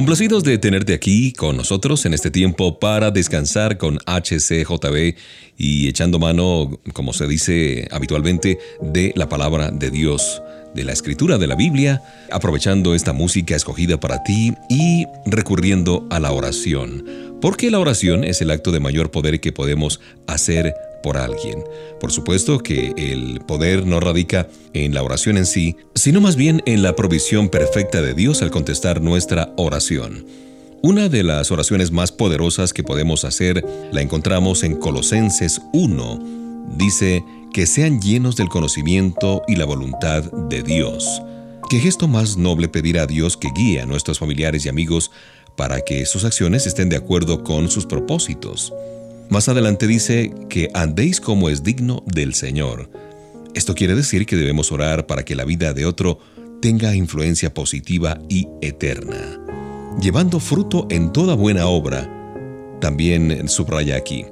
Complacidos 0.00 0.44
de 0.44 0.56
tenerte 0.56 0.94
aquí 0.94 1.34
con 1.34 1.58
nosotros 1.58 2.06
en 2.06 2.14
este 2.14 2.30
tiempo 2.30 2.78
para 2.78 3.10
descansar 3.10 3.76
con 3.76 3.98
HCJB 4.06 5.14
y 5.58 5.88
echando 5.88 6.18
mano, 6.18 6.80
como 6.94 7.12
se 7.12 7.26
dice 7.26 7.86
habitualmente, 7.90 8.58
de 8.80 9.12
la 9.14 9.28
palabra 9.28 9.70
de 9.70 9.90
Dios, 9.90 10.40
de 10.74 10.84
la 10.84 10.92
escritura 10.92 11.36
de 11.36 11.46
la 11.46 11.54
Biblia, 11.54 12.02
aprovechando 12.32 12.94
esta 12.94 13.12
música 13.12 13.54
escogida 13.54 14.00
para 14.00 14.22
ti 14.22 14.54
y 14.70 15.04
recurriendo 15.26 16.06
a 16.08 16.18
la 16.18 16.32
oración, 16.32 17.04
porque 17.40 17.70
la 17.70 17.78
oración 17.78 18.24
es 18.24 18.40
el 18.40 18.50
acto 18.50 18.72
de 18.72 18.80
mayor 18.80 19.10
poder 19.10 19.40
que 19.40 19.52
podemos 19.52 20.00
hacer 20.26 20.74
por 21.02 21.16
alguien. 21.16 21.64
Por 22.00 22.12
supuesto 22.12 22.58
que 22.58 22.92
el 22.96 23.40
poder 23.46 23.86
no 23.86 24.00
radica 24.00 24.48
en 24.74 24.94
la 24.94 25.02
oración 25.02 25.36
en 25.36 25.46
sí, 25.46 25.76
sino 25.94 26.20
más 26.20 26.36
bien 26.36 26.62
en 26.66 26.82
la 26.82 26.94
provisión 26.94 27.48
perfecta 27.48 28.02
de 28.02 28.14
Dios 28.14 28.42
al 28.42 28.50
contestar 28.50 29.00
nuestra 29.00 29.52
oración. 29.56 30.26
Una 30.82 31.08
de 31.08 31.22
las 31.22 31.50
oraciones 31.50 31.90
más 31.90 32.10
poderosas 32.10 32.72
que 32.72 32.82
podemos 32.82 33.24
hacer 33.24 33.64
la 33.92 34.00
encontramos 34.00 34.62
en 34.62 34.76
Colosenses 34.76 35.60
1. 35.72 36.68
Dice, 36.76 37.22
que 37.52 37.66
sean 37.66 38.00
llenos 38.00 38.36
del 38.36 38.48
conocimiento 38.48 39.42
y 39.48 39.56
la 39.56 39.64
voluntad 39.64 40.22
de 40.48 40.62
Dios. 40.62 41.22
¿Qué 41.68 41.78
gesto 41.78 42.08
más 42.08 42.36
noble 42.36 42.68
pedir 42.68 42.98
a 42.98 43.06
Dios 43.06 43.36
que 43.36 43.48
guíe 43.54 43.80
a 43.80 43.86
nuestros 43.86 44.18
familiares 44.18 44.64
y 44.66 44.68
amigos 44.68 45.10
para 45.56 45.80
que 45.82 46.06
sus 46.06 46.24
acciones 46.24 46.66
estén 46.66 46.88
de 46.88 46.96
acuerdo 46.96 47.44
con 47.44 47.70
sus 47.70 47.86
propósitos? 47.86 48.72
Más 49.28 49.48
adelante 49.48 49.86
dice 49.86 50.32
que 50.48 50.70
andéis 50.74 51.20
como 51.20 51.48
es 51.48 51.62
digno 51.62 52.02
del 52.06 52.34
Señor. 52.34 52.90
Esto 53.54 53.74
quiere 53.74 53.94
decir 53.94 54.26
que 54.26 54.36
debemos 54.36 54.72
orar 54.72 55.06
para 55.06 55.24
que 55.24 55.36
la 55.36 55.44
vida 55.44 55.72
de 55.72 55.86
otro 55.86 56.18
tenga 56.60 56.94
influencia 56.94 57.54
positiva 57.54 58.18
y 58.28 58.48
eterna, 58.60 59.40
llevando 60.00 60.40
fruto 60.40 60.86
en 60.90 61.12
toda 61.12 61.34
buena 61.34 61.66
obra. 61.66 62.08
También 62.80 63.48
subraya 63.48 63.96
aquí. 63.96 64.24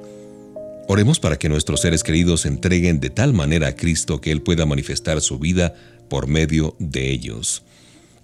Oremos 0.87 1.19
para 1.19 1.37
que 1.37 1.49
nuestros 1.49 1.81
seres 1.81 2.03
queridos 2.03 2.45
entreguen 2.45 2.99
de 2.99 3.09
tal 3.09 3.33
manera 3.33 3.67
a 3.67 3.75
Cristo 3.75 4.19
que 4.19 4.31
Él 4.31 4.41
pueda 4.41 4.65
manifestar 4.65 5.21
su 5.21 5.37
vida 5.37 5.75
por 6.09 6.27
medio 6.27 6.75
de 6.79 7.11
ellos. 7.11 7.63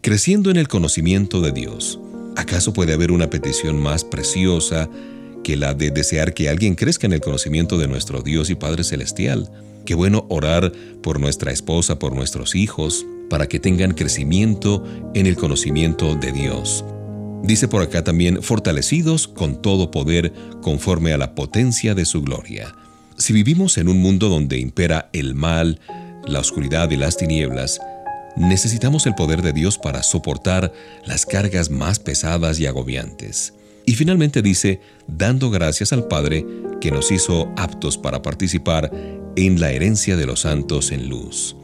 Creciendo 0.01 0.49
en 0.49 0.57
el 0.57 0.67
conocimiento 0.67 1.41
de 1.41 1.51
Dios, 1.51 1.99
¿acaso 2.35 2.73
puede 2.73 2.93
haber 2.93 3.11
una 3.11 3.29
petición 3.29 3.81
más 3.81 4.03
preciosa 4.03 4.89
que 5.45 5.55
la 5.55 5.75
de 5.75 5.91
desear 5.91 6.33
que 6.33 6.49
alguien 6.49 6.73
crezca 6.73 7.05
en 7.05 7.13
el 7.13 7.21
conocimiento 7.21 7.77
de 7.77 7.87
nuestro 7.87 8.23
Dios 8.23 8.49
y 8.49 8.55
Padre 8.55 8.83
Celestial. 8.83 9.51
Qué 9.85 9.93
bueno 9.93 10.25
orar 10.27 10.71
por 11.03 11.19
nuestra 11.19 11.51
esposa, 11.51 11.99
por 11.99 12.15
nuestros 12.15 12.55
hijos, 12.55 13.05
para 13.29 13.47
que 13.47 13.59
tengan 13.59 13.93
crecimiento 13.93 14.83
en 15.13 15.27
el 15.27 15.35
conocimiento 15.35 16.15
de 16.15 16.31
Dios. 16.31 16.83
Dice 17.43 17.67
por 17.67 17.83
acá 17.83 18.03
también, 18.03 18.41
fortalecidos 18.41 19.27
con 19.27 19.61
todo 19.61 19.91
poder 19.91 20.33
conforme 20.63 21.13
a 21.13 21.17
la 21.19 21.35
potencia 21.35 21.93
de 21.93 22.05
su 22.05 22.23
gloria. 22.23 22.73
Si 23.17 23.31
vivimos 23.31 23.77
en 23.77 23.87
un 23.87 23.99
mundo 23.99 24.29
donde 24.29 24.57
impera 24.57 25.09
el 25.13 25.35
mal, 25.35 25.79
la 26.25 26.39
oscuridad 26.39 26.89
y 26.89 26.97
las 26.97 27.17
tinieblas, 27.17 27.79
necesitamos 28.35 29.05
el 29.05 29.15
poder 29.15 29.41
de 29.41 29.53
Dios 29.53 29.77
para 29.77 30.03
soportar 30.03 30.73
las 31.05 31.25
cargas 31.25 31.69
más 31.69 31.99
pesadas 31.99 32.59
y 32.59 32.65
agobiantes. 32.65 33.53
Y 33.85 33.95
finalmente 33.95 34.41
dice, 34.41 34.79
dando 35.07 35.51
gracias 35.51 35.93
al 35.93 36.07
Padre 36.07 36.45
que 36.81 36.91
nos 36.91 37.11
hizo 37.11 37.51
aptos 37.55 37.97
para 37.97 38.21
participar 38.21 38.91
en 39.35 39.59
la 39.59 39.71
herencia 39.71 40.15
de 40.15 40.25
los 40.25 40.41
santos 40.41 40.91
en 40.91 41.09
luz. 41.09 41.55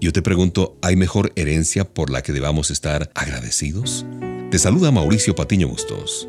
Yo 0.00 0.12
te 0.12 0.22
pregunto, 0.22 0.76
¿hay 0.82 0.96
mejor 0.96 1.32
herencia 1.36 1.84
por 1.84 2.10
la 2.10 2.22
que 2.22 2.32
debamos 2.32 2.70
estar 2.70 3.10
agradecidos? 3.14 4.04
Te 4.50 4.58
saluda 4.58 4.90
Mauricio 4.90 5.34
Patiño 5.34 5.68
Bustos. 5.68 6.28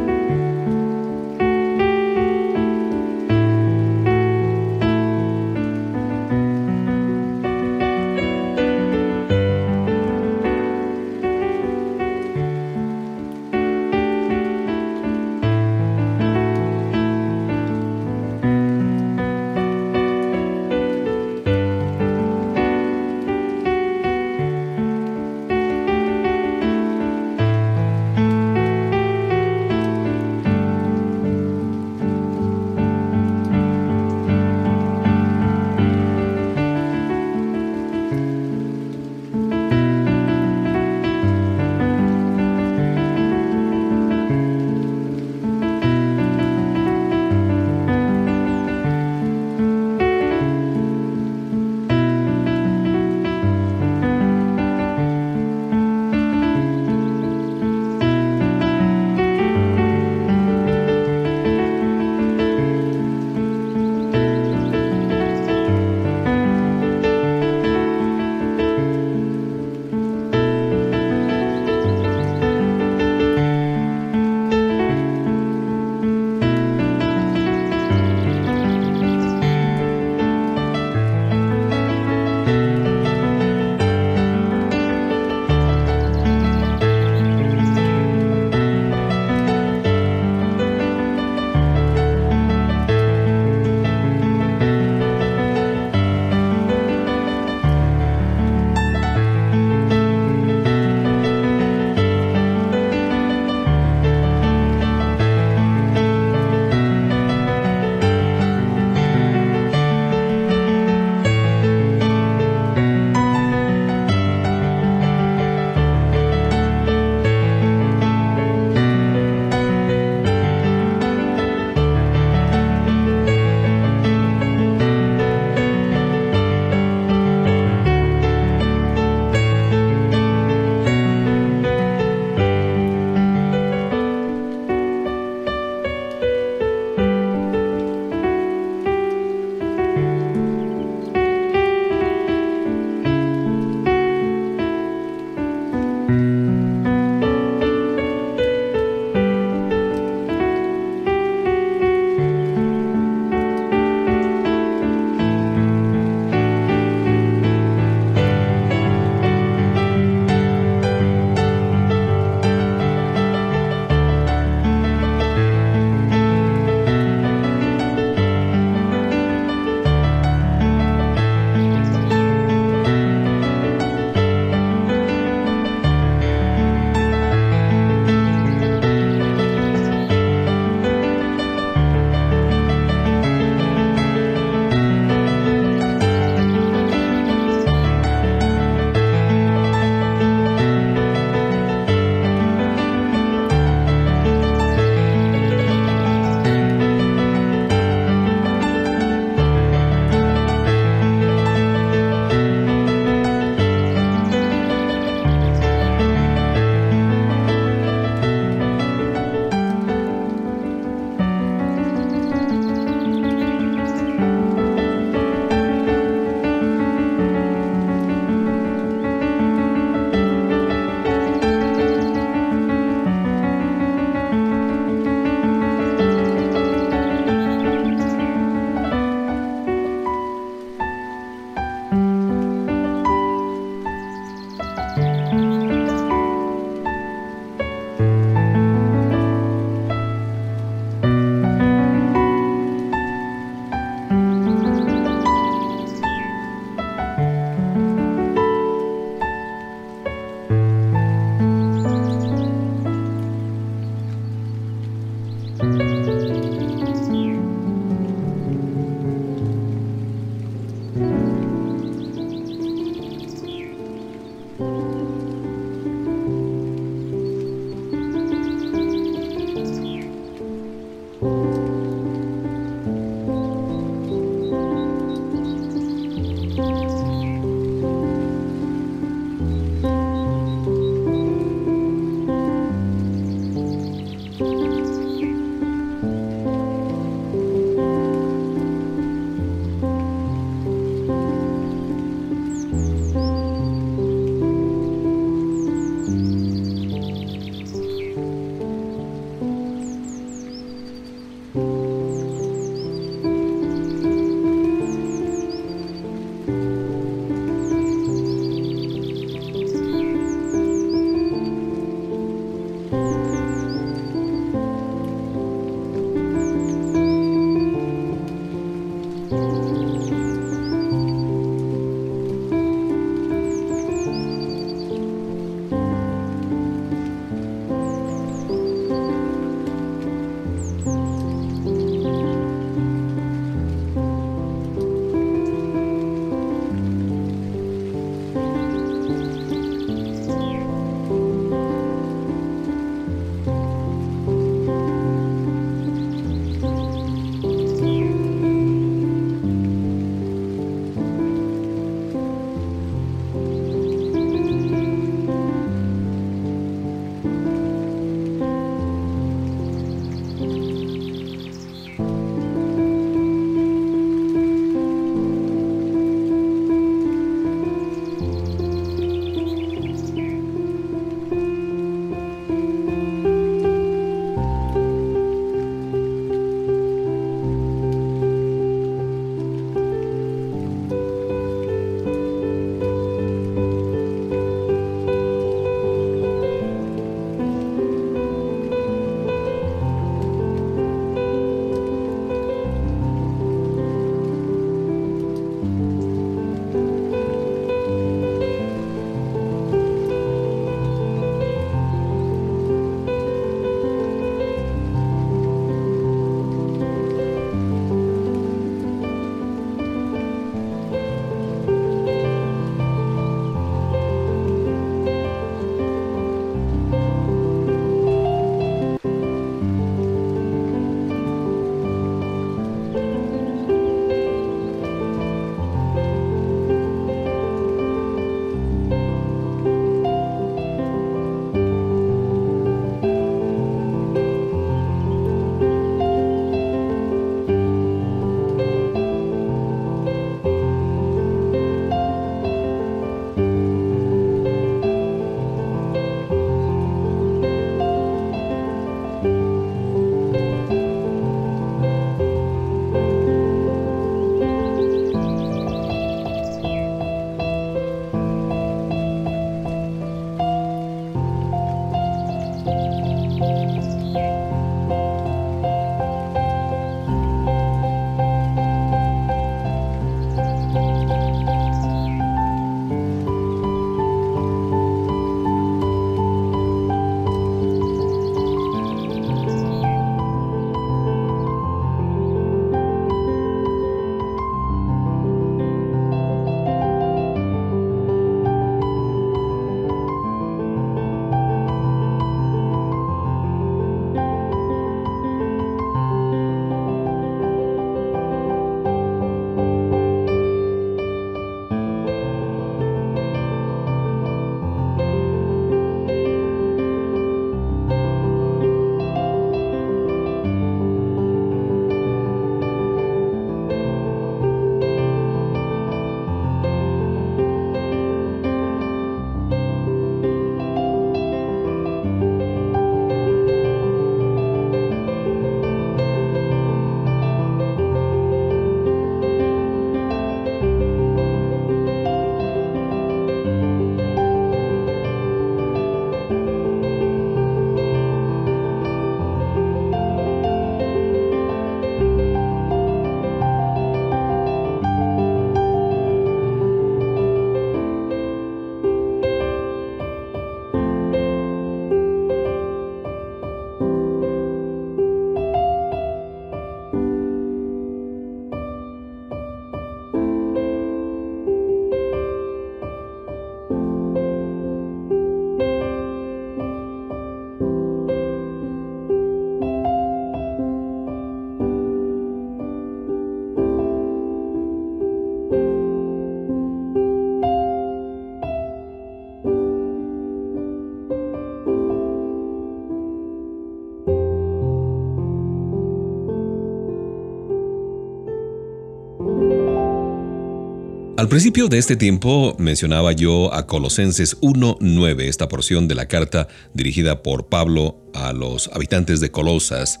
Al 591.24 591.30
principio 591.30 591.68
de 591.68 591.78
este 591.78 591.96
tiempo 591.96 592.54
mencionaba 592.58 593.12
yo 593.12 593.54
a 593.54 593.66
Colosenses 593.66 594.38
1.9, 594.42 595.22
esta 595.22 595.48
porción 595.48 595.88
de 595.88 595.94
la 595.94 596.06
carta 596.06 596.48
dirigida 596.74 597.22
por 597.22 597.46
Pablo 597.46 597.96
a 598.12 598.34
los 598.34 598.68
habitantes 598.74 599.20
de 599.20 599.30
Colosas. 599.30 600.00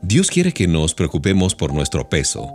Dios 0.00 0.30
quiere 0.30 0.52
que 0.52 0.66
nos 0.66 0.94
preocupemos 0.94 1.54
por 1.54 1.74
nuestro 1.74 2.08
peso, 2.08 2.48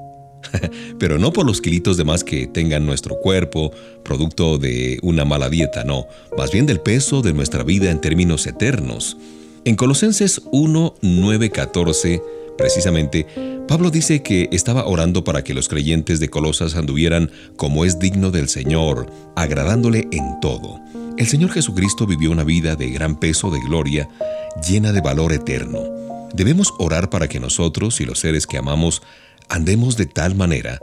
pero 1.00 1.20
no 1.20 1.31
por 1.31 1.46
los 1.46 1.62
kilitos 1.62 1.96
de 1.96 2.03
más 2.03 2.24
que 2.24 2.48
tengan 2.48 2.88
nuestro 2.88 3.20
cuerpo, 3.20 3.72
producto 4.03 4.58
de 4.58 4.98
una 5.03 5.24
mala 5.24 5.48
dieta, 5.48 5.84
no, 5.84 6.08
más 6.36 6.51
bien 6.51 6.65
del 6.65 6.79
peso 6.79 7.22
de 7.22 7.34
nuestra 7.34 7.63
vida 7.63 7.91
en 7.91 8.01
términos 8.01 8.48
eternos. 8.48 9.15
En 9.63 9.75
Colosenses 9.75 10.41
1, 10.51 10.96
14, 11.53 12.24
precisamente, 12.62 13.25
Pablo 13.68 13.89
dice 13.89 14.22
que 14.22 14.48
estaba 14.51 14.86
orando 14.86 15.24
para 15.24 15.44
que 15.44 15.56
los 15.56 15.68
creyentes 15.68 16.20
de 16.20 16.30
Colosas 16.30 16.75
anduvieran 16.75 17.32
como 17.56 17.86
es 17.86 17.98
digno 17.98 18.30
del 18.30 18.50
Señor, 18.50 19.12
agradándole 19.36 20.08
en 20.12 20.39
todo. 20.41 20.80
El 21.18 21.25
Señor 21.25 21.51
Jesucristo 21.51 22.06
vivió 22.06 22.30
una 22.30 22.44
vida 22.44 22.75
de 22.75 22.91
gran 22.91 23.20
peso 23.20 23.50
de 23.50 23.60
gloria, 23.62 24.08
llena 24.70 24.91
de 24.91 25.01
valor 25.01 25.34
eterno. 25.34 25.80
Debemos 26.36 26.72
orar 26.77 27.10
para 27.10 27.27
que 27.27 27.39
nosotros 27.39 28.00
y 28.00 28.06
los 28.06 28.20
seres 28.20 28.46
que 28.46 28.60
amamos 28.60 29.01
andemos 29.50 29.98
de 29.98 30.06
tal 30.06 30.36
manera 30.36 30.80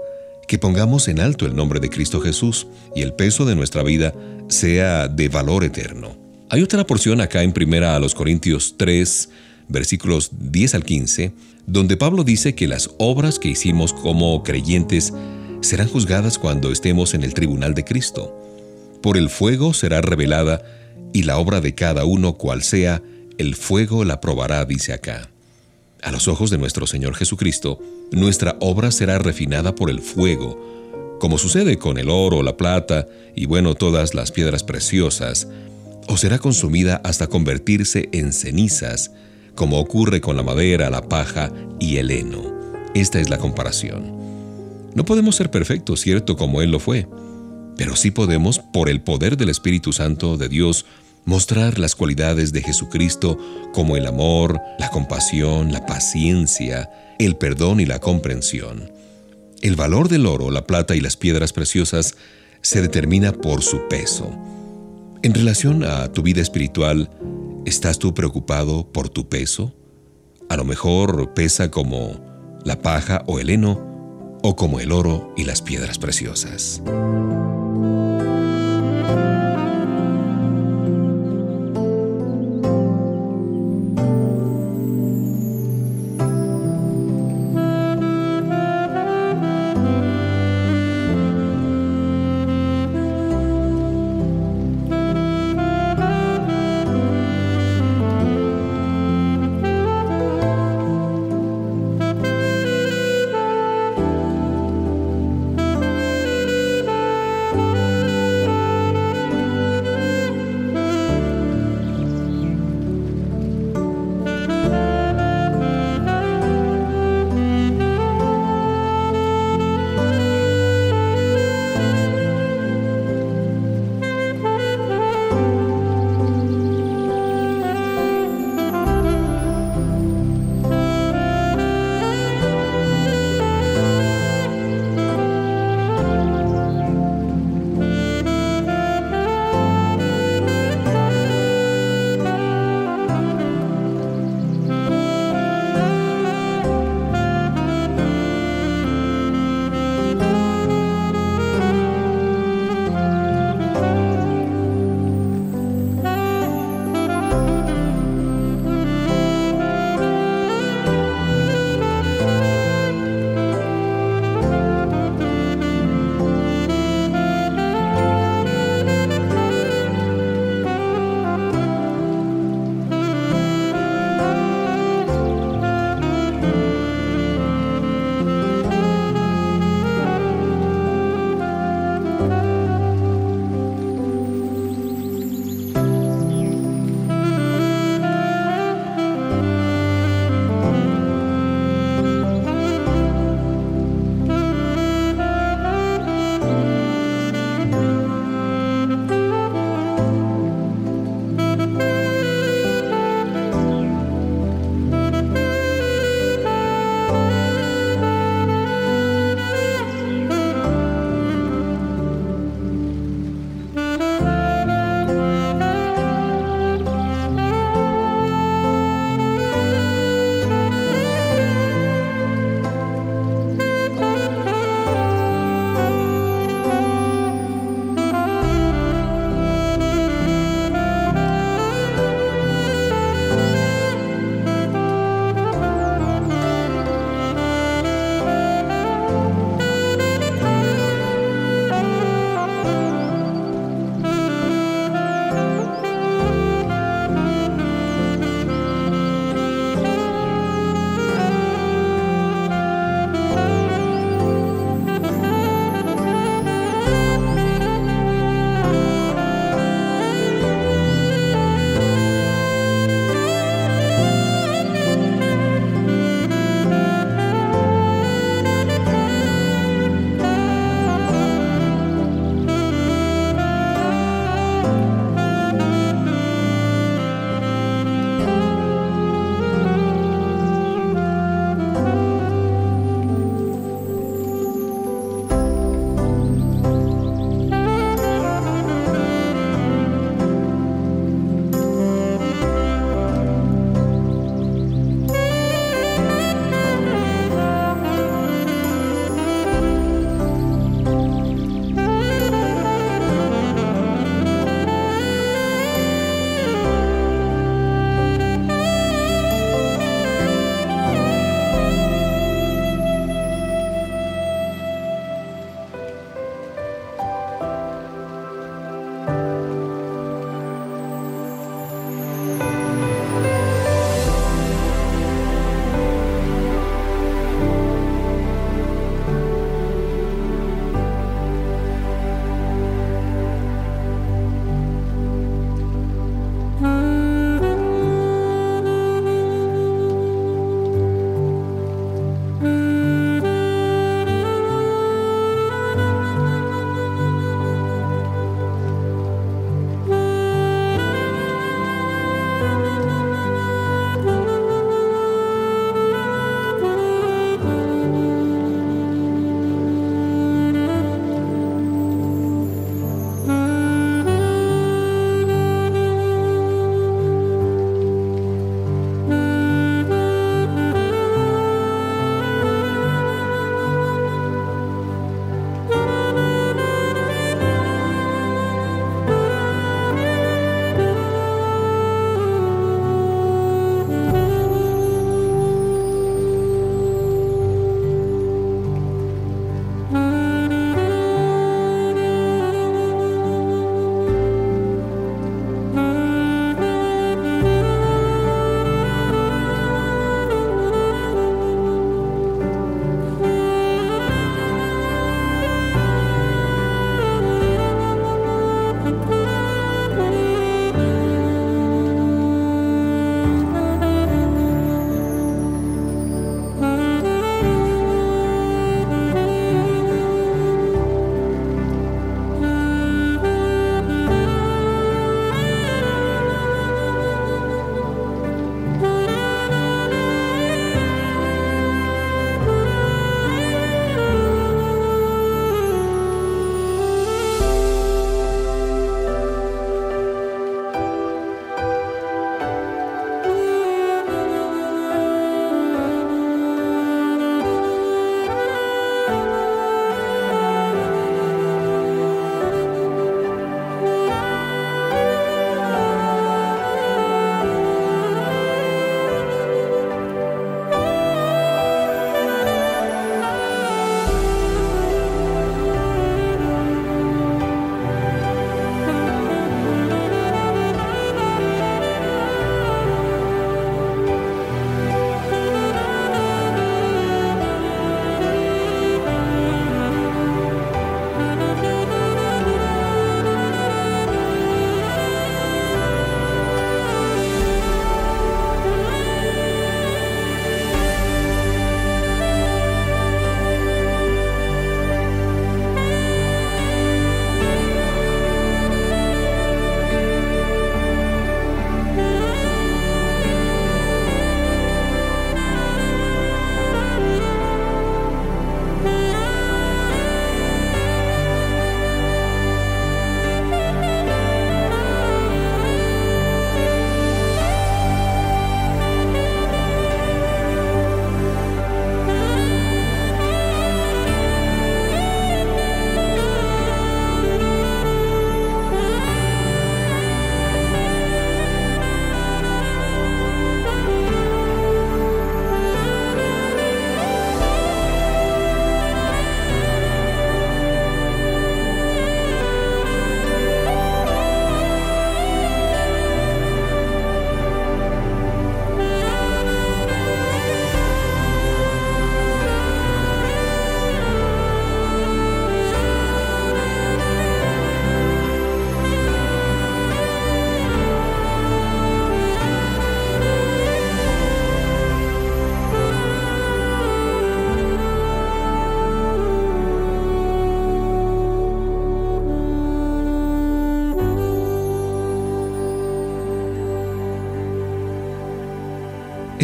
que 0.48 0.58
pongamos 0.58 1.06
en 1.06 1.20
alto 1.20 1.46
el 1.46 1.54
nombre 1.54 1.78
de 1.78 1.90
Cristo 1.90 2.20
Jesús 2.20 2.66
y 2.96 3.02
el 3.02 3.12
peso 3.12 3.44
de 3.44 3.54
nuestra 3.54 3.84
vida 3.84 4.14
sea 4.48 5.06
de 5.06 5.28
valor 5.28 5.62
eterno. 5.62 6.16
Hay 6.50 6.60
otra 6.60 6.84
porción 6.84 7.20
acá 7.20 7.44
en 7.44 7.52
primera 7.52 7.94
a 7.94 8.00
los 8.00 8.16
Corintios 8.16 8.74
3, 8.78 9.28
versículos 9.68 10.30
10 10.32 10.74
al 10.74 10.84
15, 10.84 11.32
donde 11.68 11.98
Pablo 11.98 12.24
dice 12.24 12.54
que 12.54 12.66
las 12.66 12.90
obras 12.96 13.38
que 13.38 13.48
hicimos 13.48 13.92
como 13.92 14.42
creyentes 14.42 15.12
serán 15.60 15.86
juzgadas 15.86 16.38
cuando 16.38 16.72
estemos 16.72 17.12
en 17.12 17.22
el 17.22 17.34
tribunal 17.34 17.74
de 17.74 17.84
Cristo. 17.84 18.34
Por 19.02 19.18
el 19.18 19.28
fuego 19.28 19.74
será 19.74 20.00
revelada, 20.00 20.62
y 21.12 21.24
la 21.24 21.36
obra 21.36 21.60
de 21.60 21.74
cada 21.74 22.06
uno 22.06 22.38
cual 22.38 22.62
sea, 22.62 23.02
el 23.36 23.54
fuego 23.54 24.04
la 24.04 24.20
probará, 24.20 24.64
dice 24.64 24.94
acá. 24.94 25.28
A 26.02 26.10
los 26.10 26.26
ojos 26.26 26.48
de 26.48 26.56
nuestro 26.56 26.86
Señor 26.86 27.14
Jesucristo, 27.14 27.80
nuestra 28.12 28.56
obra 28.60 28.90
será 28.90 29.18
refinada 29.18 29.74
por 29.74 29.90
el 29.90 30.00
fuego, 30.00 30.58
como 31.20 31.36
sucede 31.36 31.76
con 31.76 31.98
el 31.98 32.08
oro, 32.08 32.42
la 32.42 32.56
plata 32.56 33.08
y 33.36 33.44
bueno, 33.44 33.74
todas 33.74 34.14
las 34.14 34.32
piedras 34.32 34.64
preciosas, 34.64 35.48
o 36.06 36.16
será 36.16 36.38
consumida 36.38 37.02
hasta 37.04 37.26
convertirse 37.26 38.08
en 38.12 38.32
cenizas, 38.32 39.10
como 39.58 39.80
ocurre 39.80 40.20
con 40.20 40.36
la 40.36 40.44
madera, 40.44 40.88
la 40.88 41.02
paja 41.02 41.50
y 41.80 41.96
el 41.96 42.12
heno. 42.12 42.44
Esta 42.94 43.18
es 43.18 43.28
la 43.28 43.38
comparación. 43.38 44.14
No 44.94 45.04
podemos 45.04 45.34
ser 45.34 45.50
perfectos, 45.50 46.00
cierto, 46.00 46.36
como 46.36 46.62
Él 46.62 46.70
lo 46.70 46.78
fue, 46.78 47.08
pero 47.76 47.96
sí 47.96 48.12
podemos, 48.12 48.60
por 48.60 48.88
el 48.88 49.00
poder 49.00 49.36
del 49.36 49.48
Espíritu 49.48 49.92
Santo 49.92 50.36
de 50.36 50.48
Dios, 50.48 50.86
mostrar 51.24 51.80
las 51.80 51.96
cualidades 51.96 52.52
de 52.52 52.62
Jesucristo 52.62 53.36
como 53.74 53.96
el 53.96 54.06
amor, 54.06 54.60
la 54.78 54.90
compasión, 54.90 55.72
la 55.72 55.84
paciencia, 55.86 56.88
el 57.18 57.34
perdón 57.34 57.80
y 57.80 57.84
la 57.84 57.98
comprensión. 57.98 58.92
El 59.60 59.74
valor 59.74 60.08
del 60.08 60.26
oro, 60.26 60.52
la 60.52 60.68
plata 60.68 60.94
y 60.94 61.00
las 61.00 61.16
piedras 61.16 61.52
preciosas 61.52 62.14
se 62.62 62.80
determina 62.80 63.32
por 63.32 63.64
su 63.64 63.88
peso. 63.88 64.30
En 65.24 65.34
relación 65.34 65.82
a 65.82 66.12
tu 66.12 66.22
vida 66.22 66.42
espiritual, 66.42 67.10
¿Estás 67.64 67.98
tú 67.98 68.14
preocupado 68.14 68.90
por 68.90 69.08
tu 69.08 69.28
peso? 69.28 69.74
A 70.48 70.56
lo 70.56 70.64
mejor 70.64 71.34
pesa 71.34 71.70
como 71.70 72.20
la 72.64 72.80
paja 72.80 73.22
o 73.26 73.38
el 73.38 73.50
heno, 73.50 74.38
o 74.42 74.56
como 74.56 74.80
el 74.80 74.92
oro 74.92 75.32
y 75.36 75.44
las 75.44 75.62
piedras 75.62 75.98
preciosas. 75.98 76.82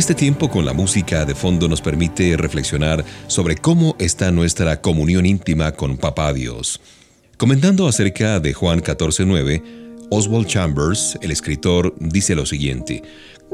Este 0.05 0.15
tiempo 0.15 0.51
con 0.51 0.67
la 0.67 0.75
música 0.75 1.25
de 1.25 1.35
fondo 1.35 1.67
nos 1.67 1.81
permite 1.81 2.37
reflexionar 2.37 3.03
sobre 3.27 3.57
cómo 3.57 3.97
está 3.99 4.31
nuestra 4.31 4.83
comunión 4.83 5.25
íntima 5.25 5.73
con 5.73 5.97
Papá 5.97 6.35
Dios. 6.35 6.79
Comentando 7.39 7.89
acerca 7.89 8.39
de 8.39 8.53
Juan 8.53 8.81
14:9, 8.83 9.63
Oswald 10.11 10.47
Chambers, 10.47 11.17
el 11.23 11.31
escritor, 11.31 11.95
dice 11.99 12.35
lo 12.35 12.45
siguiente: 12.45 13.03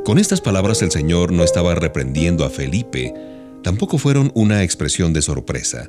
Con 0.05 0.19
estas 0.19 0.41
palabras 0.41 0.83
el 0.83 0.91
Señor 0.91 1.31
no 1.31 1.45
estaba 1.45 1.77
reprendiendo 1.77 2.45
a 2.45 2.51
Felipe, 2.51 3.15
tampoco 3.63 3.97
fueron 3.97 4.33
una 4.35 4.65
expresión 4.65 5.13
de 5.13 5.23
sorpresa. 5.23 5.87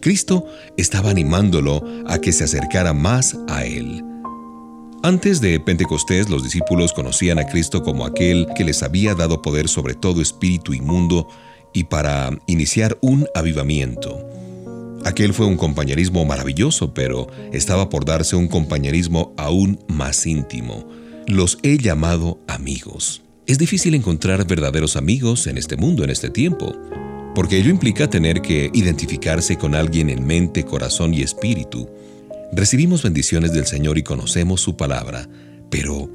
Cristo 0.00 0.44
estaba 0.76 1.10
animándolo 1.10 1.84
a 2.08 2.18
que 2.20 2.32
se 2.32 2.42
acercara 2.42 2.92
más 2.92 3.36
a 3.46 3.64
Él. 3.64 4.09
Antes 5.02 5.40
de 5.40 5.58
Pentecostés, 5.58 6.28
los 6.28 6.44
discípulos 6.44 6.92
conocían 6.92 7.38
a 7.38 7.46
Cristo 7.46 7.82
como 7.82 8.04
aquel 8.04 8.46
que 8.54 8.64
les 8.64 8.82
había 8.82 9.14
dado 9.14 9.40
poder 9.40 9.66
sobre 9.66 9.94
todo 9.94 10.20
espíritu 10.20 10.74
inmundo 10.74 11.26
y 11.72 11.84
para 11.84 12.38
iniciar 12.46 12.98
un 13.00 13.26
avivamiento. 13.34 14.22
Aquel 15.06 15.32
fue 15.32 15.46
un 15.46 15.56
compañerismo 15.56 16.26
maravilloso, 16.26 16.92
pero 16.92 17.28
estaba 17.50 17.88
por 17.88 18.04
darse 18.04 18.36
un 18.36 18.46
compañerismo 18.46 19.32
aún 19.38 19.82
más 19.88 20.26
íntimo. 20.26 20.86
Los 21.26 21.58
he 21.62 21.78
llamado 21.78 22.38
amigos. 22.46 23.22
Es 23.46 23.56
difícil 23.56 23.94
encontrar 23.94 24.46
verdaderos 24.46 24.96
amigos 24.96 25.46
en 25.46 25.56
este 25.56 25.78
mundo, 25.78 26.04
en 26.04 26.10
este 26.10 26.28
tiempo, 26.28 26.76
porque 27.34 27.56
ello 27.56 27.70
implica 27.70 28.10
tener 28.10 28.42
que 28.42 28.70
identificarse 28.74 29.56
con 29.56 29.74
alguien 29.74 30.10
en 30.10 30.26
mente, 30.26 30.64
corazón 30.64 31.14
y 31.14 31.22
espíritu. 31.22 31.88
Recibimos 32.52 33.04
bendiciones 33.04 33.52
del 33.52 33.66
Señor 33.66 33.96
y 33.96 34.02
conocemos 34.02 34.60
su 34.60 34.76
palabra, 34.76 35.28
pero 35.70 36.10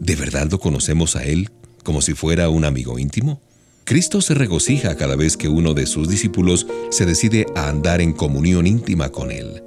¿de 0.00 0.16
verdad 0.16 0.48
lo 0.50 0.58
conocemos 0.58 1.14
a 1.14 1.24
Él 1.24 1.50
como 1.84 2.02
si 2.02 2.14
fuera 2.14 2.48
un 2.48 2.64
amigo 2.64 2.98
íntimo? 2.98 3.40
Cristo 3.84 4.20
se 4.20 4.34
regocija 4.34 4.96
cada 4.96 5.14
vez 5.14 5.36
que 5.36 5.48
uno 5.48 5.74
de 5.74 5.86
sus 5.86 6.08
discípulos 6.08 6.66
se 6.90 7.06
decide 7.06 7.46
a 7.54 7.68
andar 7.68 8.00
en 8.00 8.12
comunión 8.12 8.66
íntima 8.66 9.10
con 9.10 9.30
Él. 9.30 9.62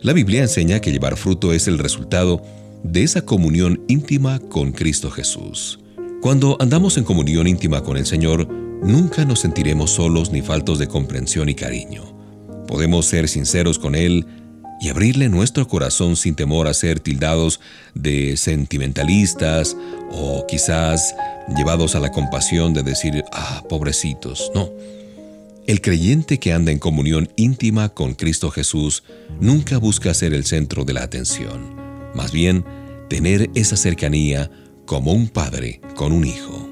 La 0.00 0.12
Biblia 0.12 0.42
enseña 0.42 0.80
que 0.80 0.92
llevar 0.92 1.16
fruto 1.16 1.54
es 1.54 1.66
el 1.66 1.78
resultado 1.78 2.42
de 2.82 3.02
esa 3.02 3.22
comunión 3.22 3.82
íntima 3.88 4.40
con 4.40 4.70
Cristo 4.70 5.10
Jesús. 5.10 5.80
Cuando 6.20 6.58
andamos 6.60 6.98
en 6.98 7.04
comunión 7.04 7.46
íntima 7.46 7.82
con 7.82 7.96
el 7.96 8.04
Señor, 8.04 8.46
nunca 8.82 9.24
nos 9.24 9.40
sentiremos 9.40 9.92
solos 9.92 10.30
ni 10.30 10.42
faltos 10.42 10.78
de 10.78 10.88
comprensión 10.88 11.48
y 11.48 11.54
cariño. 11.54 12.04
Podemos 12.68 13.06
ser 13.06 13.28
sinceros 13.28 13.78
con 13.78 13.94
Él, 13.94 14.26
y 14.84 14.90
abrirle 14.90 15.30
nuestro 15.30 15.66
corazón 15.66 16.14
sin 16.14 16.34
temor 16.34 16.68
a 16.68 16.74
ser 16.74 17.00
tildados 17.00 17.58
de 17.94 18.36
sentimentalistas 18.36 19.78
o 20.10 20.44
quizás 20.46 21.14
llevados 21.56 21.94
a 21.94 22.00
la 22.00 22.12
compasión 22.12 22.74
de 22.74 22.82
decir, 22.82 23.24
ah, 23.32 23.64
pobrecitos. 23.66 24.52
No. 24.54 24.70
El 25.66 25.80
creyente 25.80 26.38
que 26.38 26.52
anda 26.52 26.70
en 26.70 26.78
comunión 26.78 27.32
íntima 27.36 27.88
con 27.88 28.12
Cristo 28.12 28.50
Jesús 28.50 29.04
nunca 29.40 29.78
busca 29.78 30.12
ser 30.12 30.34
el 30.34 30.44
centro 30.44 30.84
de 30.84 30.92
la 30.92 31.02
atención, 31.02 31.76
más 32.14 32.30
bien 32.30 32.66
tener 33.08 33.50
esa 33.54 33.78
cercanía 33.78 34.50
como 34.84 35.12
un 35.12 35.28
padre 35.28 35.80
con 35.94 36.12
un 36.12 36.26
hijo. 36.26 36.63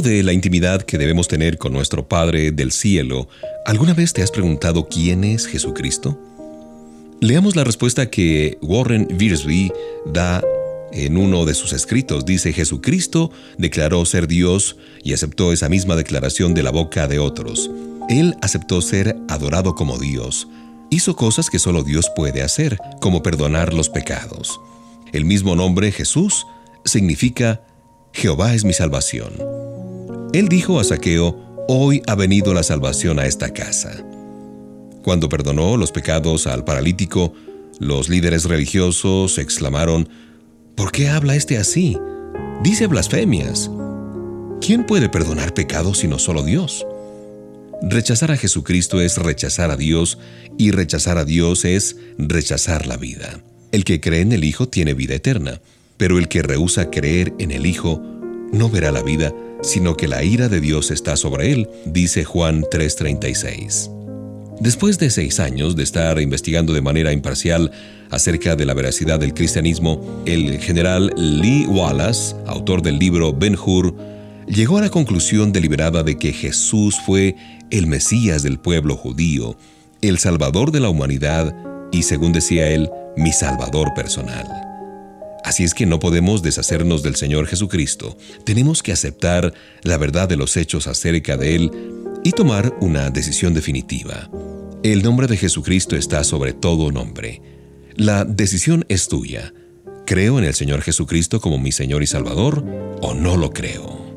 De 0.00 0.22
la 0.22 0.32
intimidad 0.32 0.80
que 0.80 0.96
debemos 0.96 1.28
tener 1.28 1.58
con 1.58 1.74
nuestro 1.74 2.08
Padre 2.08 2.50
del 2.50 2.72
Cielo, 2.72 3.28
¿alguna 3.66 3.92
vez 3.92 4.14
te 4.14 4.22
has 4.22 4.30
preguntado 4.30 4.88
quién 4.88 5.22
es 5.22 5.46
Jesucristo? 5.46 6.18
Leamos 7.20 7.56
la 7.56 7.64
respuesta 7.64 8.08
que 8.08 8.56
Warren 8.62 9.06
Wiersbe 9.20 9.70
da 10.06 10.42
en 10.92 11.18
uno 11.18 11.44
de 11.44 11.52
sus 11.52 11.74
escritos. 11.74 12.24
Dice, 12.24 12.54
Jesucristo 12.54 13.30
declaró 13.58 14.02
ser 14.06 14.28
Dios 14.28 14.76
y 15.04 15.12
aceptó 15.12 15.52
esa 15.52 15.68
misma 15.68 15.94
declaración 15.94 16.54
de 16.54 16.62
la 16.62 16.70
boca 16.70 17.06
de 17.06 17.18
otros. 17.18 17.70
Él 18.08 18.34
aceptó 18.40 18.80
ser 18.80 19.14
adorado 19.28 19.74
como 19.74 19.98
Dios. 19.98 20.48
Hizo 20.88 21.16
cosas 21.16 21.50
que 21.50 21.58
solo 21.58 21.82
Dios 21.82 22.10
puede 22.16 22.42
hacer, 22.42 22.78
como 23.02 23.22
perdonar 23.22 23.74
los 23.74 23.90
pecados. 23.90 24.58
El 25.12 25.26
mismo 25.26 25.54
nombre 25.54 25.92
Jesús 25.92 26.46
significa 26.86 27.60
Jehová 28.14 28.54
es 28.54 28.64
mi 28.64 28.72
salvación. 28.72 29.51
Él 30.32 30.48
dijo 30.48 30.80
a 30.80 30.84
Saqueo, 30.84 31.64
hoy 31.68 32.02
ha 32.06 32.14
venido 32.14 32.54
la 32.54 32.62
salvación 32.62 33.18
a 33.18 33.26
esta 33.26 33.52
casa. 33.52 34.04
Cuando 35.02 35.28
perdonó 35.28 35.76
los 35.76 35.92
pecados 35.92 36.46
al 36.46 36.64
paralítico, 36.64 37.34
los 37.78 38.08
líderes 38.08 38.44
religiosos 38.44 39.38
exclamaron, 39.38 40.08
¿por 40.74 40.92
qué 40.92 41.08
habla 41.08 41.34
este 41.34 41.58
así? 41.58 41.98
Dice 42.62 42.86
blasfemias. 42.86 43.70
¿Quién 44.60 44.86
puede 44.86 45.08
perdonar 45.08 45.54
pecados 45.54 45.98
sino 45.98 46.18
solo 46.18 46.42
Dios? 46.42 46.86
Rechazar 47.82 48.30
a 48.30 48.36
Jesucristo 48.36 49.00
es 49.00 49.18
rechazar 49.18 49.70
a 49.70 49.76
Dios 49.76 50.18
y 50.56 50.70
rechazar 50.70 51.18
a 51.18 51.24
Dios 51.24 51.64
es 51.64 51.96
rechazar 52.16 52.86
la 52.86 52.96
vida. 52.96 53.40
El 53.72 53.84
que 53.84 54.00
cree 54.00 54.20
en 54.20 54.32
el 54.32 54.44
Hijo 54.44 54.68
tiene 54.68 54.94
vida 54.94 55.14
eterna 55.14 55.60
pero 56.02 56.18
el 56.18 56.26
que 56.26 56.42
rehúsa 56.42 56.90
creer 56.90 57.32
en 57.38 57.52
el 57.52 57.64
Hijo 57.64 58.02
no 58.52 58.68
verá 58.68 58.92
la 58.92 59.02
vida, 59.02 59.32
sino 59.62 59.96
que 59.96 60.08
la 60.08 60.22
ira 60.22 60.48
de 60.48 60.60
Dios 60.60 60.90
está 60.90 61.16
sobre 61.16 61.52
él, 61.52 61.68
dice 61.86 62.24
Juan 62.24 62.64
3:36. 62.70 63.90
Después 64.60 64.98
de 64.98 65.10
seis 65.10 65.40
años 65.40 65.74
de 65.74 65.82
estar 65.82 66.20
investigando 66.20 66.72
de 66.72 66.82
manera 66.82 67.12
imparcial 67.12 67.72
acerca 68.10 68.54
de 68.54 68.64
la 68.64 68.74
veracidad 68.74 69.18
del 69.18 69.34
cristianismo, 69.34 70.22
el 70.26 70.60
general 70.60 71.12
Lee 71.16 71.66
Wallace, 71.66 72.36
autor 72.46 72.82
del 72.82 72.98
libro 72.98 73.32
Ben 73.32 73.56
Hur, 73.56 73.96
llegó 74.46 74.78
a 74.78 74.82
la 74.82 74.90
conclusión 74.90 75.50
deliberada 75.50 76.02
de 76.02 76.16
que 76.16 76.32
Jesús 76.32 76.96
fue 77.04 77.34
el 77.70 77.86
Mesías 77.86 78.42
del 78.42 78.58
pueblo 78.58 78.96
judío, 78.96 79.56
el 80.00 80.18
Salvador 80.18 80.70
de 80.70 80.80
la 80.80 80.90
humanidad 80.90 81.56
y, 81.90 82.02
según 82.02 82.32
decía 82.32 82.68
él, 82.68 82.90
mi 83.16 83.32
Salvador 83.32 83.92
personal. 83.94 84.71
Así 85.44 85.64
es 85.64 85.74
que 85.74 85.86
no 85.86 85.98
podemos 85.98 86.42
deshacernos 86.42 87.02
del 87.02 87.16
Señor 87.16 87.46
Jesucristo. 87.46 88.16
Tenemos 88.44 88.82
que 88.82 88.92
aceptar 88.92 89.52
la 89.82 89.96
verdad 89.96 90.28
de 90.28 90.36
los 90.36 90.56
hechos 90.56 90.86
acerca 90.86 91.36
de 91.36 91.56
Él 91.56 91.70
y 92.24 92.32
tomar 92.32 92.74
una 92.80 93.10
decisión 93.10 93.52
definitiva. 93.52 94.30
El 94.82 95.02
nombre 95.02 95.26
de 95.26 95.36
Jesucristo 95.36 95.96
está 95.96 96.24
sobre 96.24 96.52
todo 96.52 96.92
nombre. 96.92 97.42
La 97.96 98.24
decisión 98.24 98.84
es 98.88 99.08
tuya. 99.08 99.52
¿Creo 100.06 100.38
en 100.38 100.44
el 100.44 100.54
Señor 100.54 100.82
Jesucristo 100.82 101.40
como 101.40 101.58
mi 101.58 101.72
Señor 101.72 102.02
y 102.02 102.06
Salvador 102.06 102.64
o 103.00 103.14
no 103.14 103.36
lo 103.36 103.50
creo? 103.50 104.11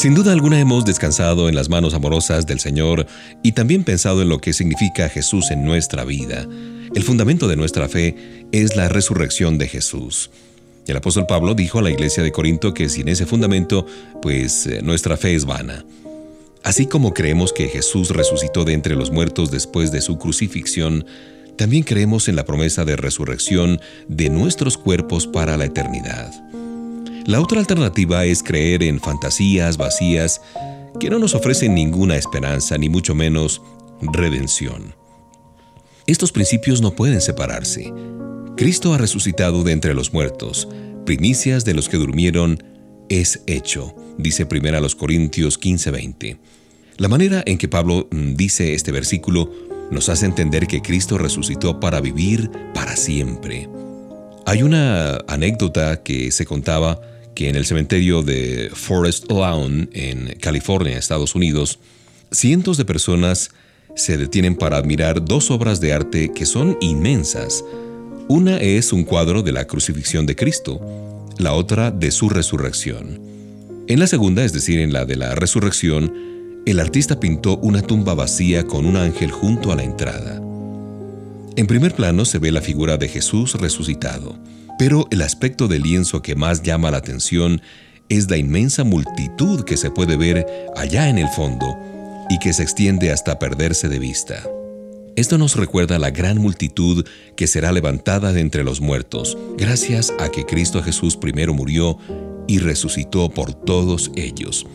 Sin 0.00 0.14
duda 0.14 0.32
alguna 0.32 0.58
hemos 0.58 0.86
descansado 0.86 1.50
en 1.50 1.54
las 1.54 1.68
manos 1.68 1.92
amorosas 1.92 2.46
del 2.46 2.58
Señor 2.58 3.06
y 3.42 3.52
también 3.52 3.84
pensado 3.84 4.22
en 4.22 4.30
lo 4.30 4.38
que 4.38 4.54
significa 4.54 5.10
Jesús 5.10 5.50
en 5.50 5.62
nuestra 5.62 6.06
vida. 6.06 6.48
El 6.94 7.02
fundamento 7.02 7.48
de 7.48 7.56
nuestra 7.56 7.86
fe 7.86 8.46
es 8.50 8.76
la 8.76 8.88
resurrección 8.88 9.58
de 9.58 9.68
Jesús. 9.68 10.30
El 10.86 10.96
apóstol 10.96 11.26
Pablo 11.26 11.54
dijo 11.54 11.80
a 11.80 11.82
la 11.82 11.90
iglesia 11.90 12.22
de 12.22 12.32
Corinto 12.32 12.72
que 12.72 12.88
sin 12.88 13.10
ese 13.10 13.26
fundamento, 13.26 13.84
pues 14.22 14.66
eh, 14.66 14.80
nuestra 14.80 15.18
fe 15.18 15.34
es 15.34 15.44
vana. 15.44 15.84
Así 16.62 16.86
como 16.86 17.12
creemos 17.12 17.52
que 17.52 17.68
Jesús 17.68 18.08
resucitó 18.08 18.64
de 18.64 18.72
entre 18.72 18.96
los 18.96 19.10
muertos 19.10 19.50
después 19.50 19.92
de 19.92 20.00
su 20.00 20.16
crucifixión, 20.16 21.04
también 21.58 21.82
creemos 21.82 22.26
en 22.28 22.36
la 22.36 22.46
promesa 22.46 22.86
de 22.86 22.96
resurrección 22.96 23.82
de 24.08 24.30
nuestros 24.30 24.78
cuerpos 24.78 25.26
para 25.26 25.58
la 25.58 25.66
eternidad. 25.66 26.32
La 27.26 27.40
otra 27.40 27.60
alternativa 27.60 28.24
es 28.24 28.42
creer 28.42 28.82
en 28.82 29.00
fantasías 29.00 29.76
vacías 29.76 30.40
que 30.98 31.10
no 31.10 31.18
nos 31.18 31.34
ofrecen 31.34 31.74
ninguna 31.74 32.16
esperanza 32.16 32.76
ni 32.78 32.88
mucho 32.88 33.14
menos 33.14 33.62
redención. 34.00 34.94
Estos 36.06 36.32
principios 36.32 36.80
no 36.80 36.96
pueden 36.96 37.20
separarse. 37.20 37.92
Cristo 38.56 38.94
ha 38.94 38.98
resucitado 38.98 39.62
de 39.62 39.72
entre 39.72 39.94
los 39.94 40.12
muertos, 40.12 40.68
primicias 41.06 41.64
de 41.64 41.74
los 41.74 41.88
que 41.88 41.98
durmieron 41.98 42.62
es 43.08 43.42
hecho, 43.46 43.94
dice 44.18 44.46
1 44.46 44.96
Corintios 44.96 45.58
15:20. 45.58 46.38
La 46.96 47.08
manera 47.08 47.42
en 47.46 47.58
que 47.58 47.68
Pablo 47.68 48.08
mm, 48.10 48.34
dice 48.34 48.74
este 48.74 48.92
versículo 48.92 49.50
nos 49.90 50.08
hace 50.08 50.26
entender 50.26 50.66
que 50.66 50.82
Cristo 50.82 51.18
resucitó 51.18 51.80
para 51.80 52.00
vivir 52.00 52.50
para 52.74 52.96
siempre. 52.96 53.68
Hay 54.46 54.62
una 54.62 55.18
anécdota 55.28 56.02
que 56.02 56.30
se 56.30 56.46
contaba 56.46 57.00
que 57.40 57.48
en 57.48 57.56
el 57.56 57.64
cementerio 57.64 58.22
de 58.22 58.70
Forest 58.70 59.32
Lawn, 59.32 59.88
en 59.94 60.36
California, 60.42 60.98
Estados 60.98 61.34
Unidos, 61.34 61.78
cientos 62.30 62.76
de 62.76 62.84
personas 62.84 63.52
se 63.96 64.18
detienen 64.18 64.54
para 64.54 64.76
admirar 64.76 65.24
dos 65.24 65.50
obras 65.50 65.80
de 65.80 65.94
arte 65.94 66.32
que 66.34 66.44
son 66.44 66.76
inmensas. 66.82 67.64
Una 68.28 68.58
es 68.58 68.92
un 68.92 69.04
cuadro 69.04 69.42
de 69.42 69.52
la 69.52 69.66
crucifixión 69.66 70.26
de 70.26 70.36
Cristo, 70.36 70.82
la 71.38 71.54
otra 71.54 71.90
de 71.90 72.10
su 72.10 72.28
resurrección. 72.28 73.18
En 73.88 74.00
la 74.00 74.06
segunda, 74.06 74.44
es 74.44 74.52
decir, 74.52 74.78
en 74.78 74.92
la 74.92 75.06
de 75.06 75.16
la 75.16 75.34
resurrección, 75.34 76.12
el 76.66 76.78
artista 76.78 77.20
pintó 77.20 77.56
una 77.56 77.80
tumba 77.80 78.12
vacía 78.12 78.64
con 78.64 78.84
un 78.84 78.98
ángel 78.98 79.30
junto 79.30 79.72
a 79.72 79.76
la 79.76 79.84
entrada. 79.84 80.42
En 81.56 81.66
primer 81.66 81.94
plano 81.94 82.26
se 82.26 82.38
ve 82.38 82.52
la 82.52 82.60
figura 82.60 82.98
de 82.98 83.08
Jesús 83.08 83.54
resucitado. 83.54 84.38
Pero 84.80 85.06
el 85.10 85.20
aspecto 85.20 85.68
del 85.68 85.82
lienzo 85.82 86.22
que 86.22 86.34
más 86.34 86.62
llama 86.62 86.90
la 86.90 86.96
atención 86.96 87.60
es 88.08 88.30
la 88.30 88.38
inmensa 88.38 88.82
multitud 88.82 89.62
que 89.64 89.76
se 89.76 89.90
puede 89.90 90.16
ver 90.16 90.46
allá 90.74 91.10
en 91.10 91.18
el 91.18 91.28
fondo 91.28 91.76
y 92.30 92.38
que 92.38 92.54
se 92.54 92.62
extiende 92.62 93.12
hasta 93.12 93.38
perderse 93.38 93.90
de 93.90 93.98
vista. 93.98 94.42
Esto 95.16 95.36
nos 95.36 95.56
recuerda 95.56 95.98
la 95.98 96.08
gran 96.08 96.38
multitud 96.38 97.06
que 97.36 97.46
será 97.46 97.72
levantada 97.72 98.32
de 98.32 98.40
entre 98.40 98.64
los 98.64 98.80
muertos, 98.80 99.36
gracias 99.58 100.14
a 100.18 100.30
que 100.30 100.46
Cristo 100.46 100.82
Jesús 100.82 101.14
primero 101.14 101.52
murió 101.52 101.98
y 102.48 102.58
resucitó 102.58 103.28
por 103.28 103.52
todos 103.52 104.10
ellos, 104.16 104.66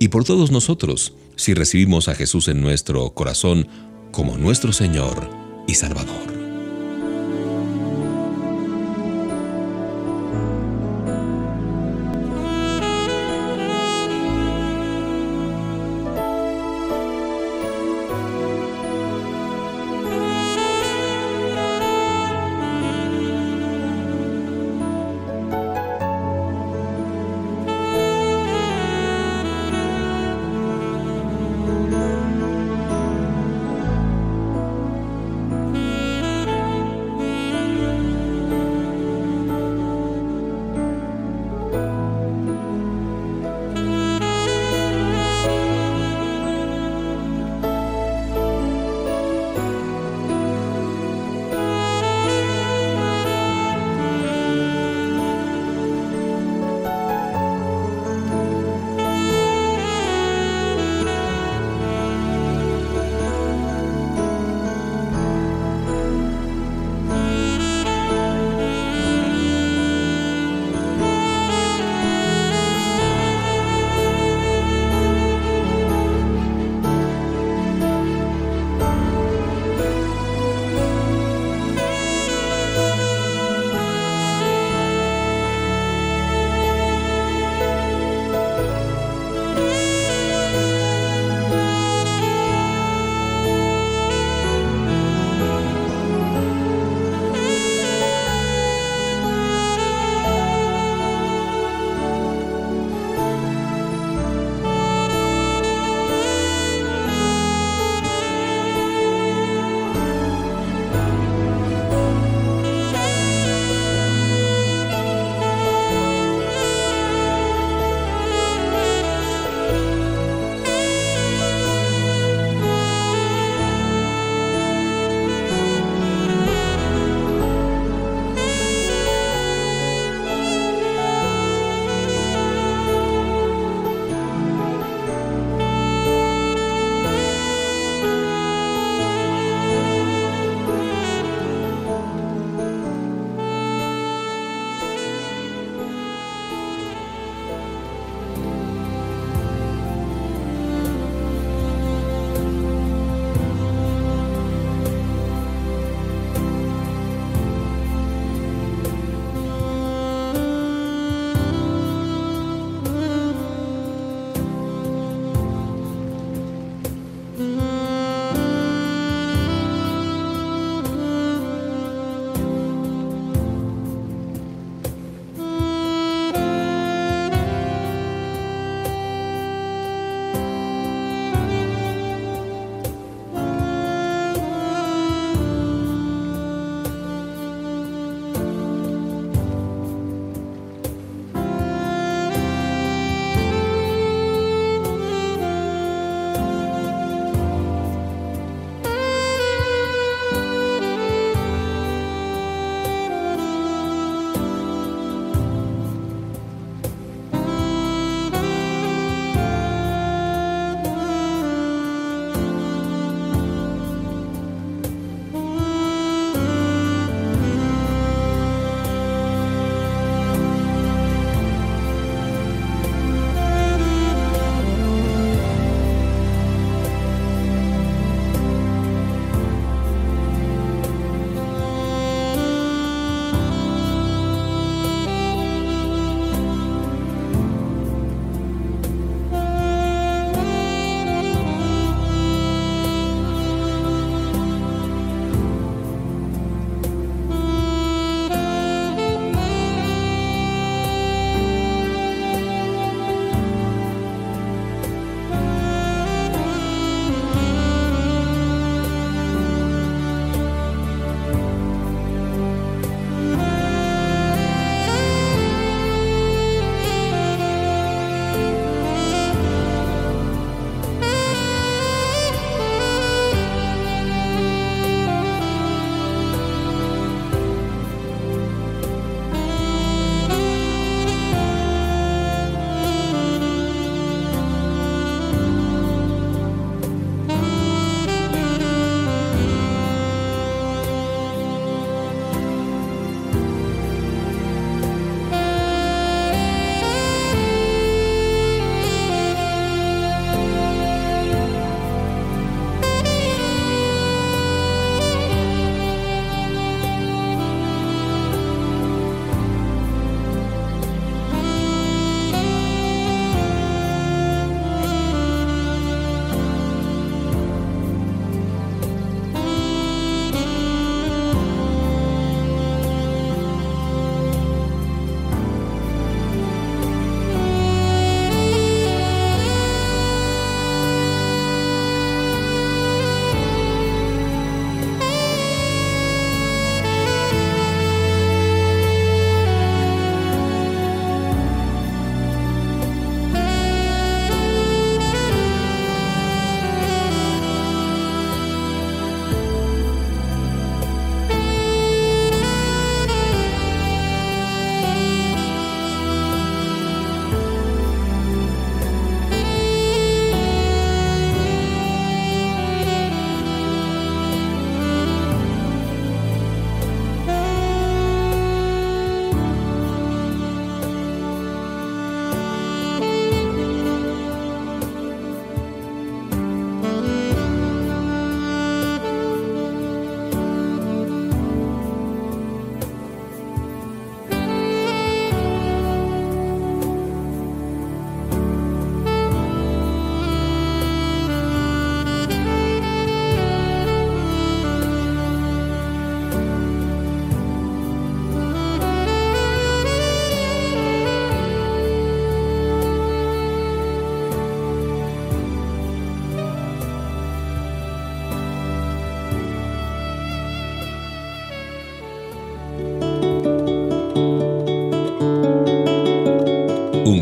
y 0.00 0.08
por 0.08 0.24
todos 0.24 0.50
nosotros, 0.50 1.14
si 1.36 1.54
recibimos 1.54 2.08
a 2.08 2.16
Jesús 2.16 2.48
en 2.48 2.60
nuestro 2.60 3.10
corazón 3.10 3.68
como 4.10 4.36
nuestro 4.38 4.72
Señor 4.72 5.30
y 5.68 5.74
Salvador. 5.74 6.31